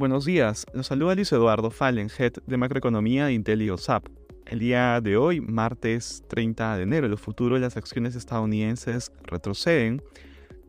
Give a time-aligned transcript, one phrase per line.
[0.00, 4.06] Buenos días, nos saluda Luis Eduardo Fallen, Head de Macroeconomía de IntelioSAP.
[4.46, 10.02] El día de hoy, martes 30 de enero, los futuros de las acciones estadounidenses retroceden,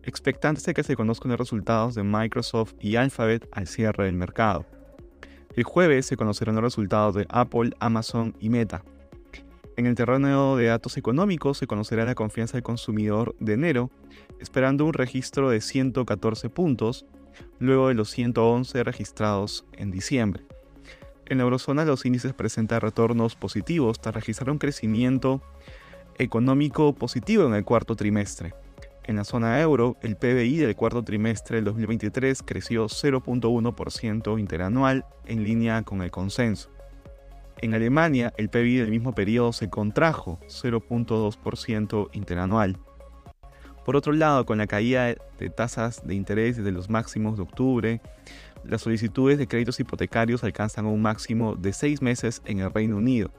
[0.03, 4.65] expectantes de que se conozcan los resultados de Microsoft y Alphabet al cierre del mercado.
[5.55, 8.83] El jueves se conocerán los resultados de Apple, Amazon y Meta.
[9.77, 13.91] En el terreno de datos económicos se conocerá la confianza del consumidor de enero,
[14.41, 17.05] esperando un registro de 114 puntos,
[17.59, 20.43] luego de los 111 registrados en diciembre.
[21.25, 25.41] En la eurozona los índices presentan retornos positivos tras registrar un crecimiento
[26.17, 28.53] económico positivo en el cuarto trimestre.
[29.03, 35.43] En la zona euro, el PBI del cuarto trimestre del 2023 creció 0.1% interanual en
[35.43, 36.69] línea con el consenso.
[37.61, 42.77] En Alemania, el PBI del mismo periodo se contrajo 0.2% interanual.
[43.85, 48.01] Por otro lado, con la caída de tasas de interés desde los máximos de octubre,
[48.63, 53.31] las solicitudes de créditos hipotecarios alcanzan un máximo de seis meses en el Reino Unido.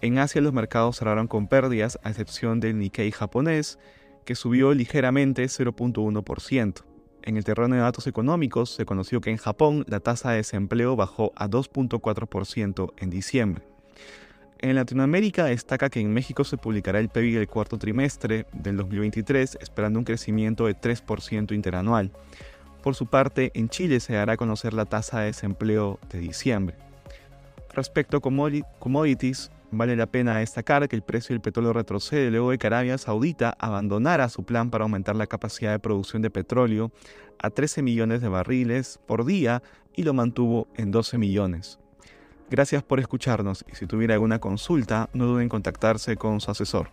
[0.00, 3.78] En Asia los mercados cerraron con pérdidas, a excepción del Nikkei japonés,
[4.24, 6.84] que subió ligeramente 0.1%.
[7.22, 10.96] En el terreno de datos económicos se conoció que en Japón la tasa de desempleo
[10.96, 13.64] bajó a 2.4% en diciembre.
[14.60, 19.58] En Latinoamérica destaca que en México se publicará el PIB del cuarto trimestre del 2023,
[19.60, 22.10] esperando un crecimiento de 3% interanual.
[22.82, 26.76] Por su parte, en Chile se dará a conocer la tasa de desempleo de diciembre.
[27.72, 32.58] Respecto a commodities, vale la pena destacar que el precio del petróleo retrocede luego de
[32.58, 36.90] que Arabia Saudita abandonara su plan para aumentar la capacidad de producción de petróleo
[37.38, 39.62] a 13 millones de barriles por día
[39.94, 41.78] y lo mantuvo en 12 millones.
[42.50, 46.88] Gracias por escucharnos y si tuviera alguna consulta, no duden en contactarse con su asesor.